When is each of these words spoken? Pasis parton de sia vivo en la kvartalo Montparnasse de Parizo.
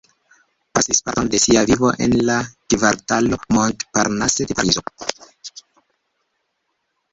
Pasis 0.77 1.01
parton 1.05 1.29
de 1.29 1.37
sia 1.43 1.61
vivo 1.71 1.91
en 2.05 2.15
la 2.29 2.39
kvartalo 2.67 3.37
Montparnasse 3.53 4.45
de 4.47 4.55
Parizo. 4.55 4.83